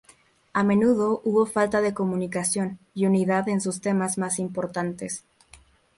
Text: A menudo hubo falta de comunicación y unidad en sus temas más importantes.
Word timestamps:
A 0.53 0.63
menudo 0.63 1.21
hubo 1.23 1.45
falta 1.45 1.79
de 1.79 1.93
comunicación 1.93 2.79
y 2.95 3.05
unidad 3.05 3.47
en 3.49 3.61
sus 3.61 3.81
temas 3.81 4.17
más 4.17 4.39
importantes. 4.39 5.23